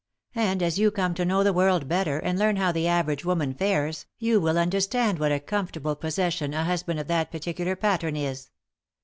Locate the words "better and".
1.87-2.39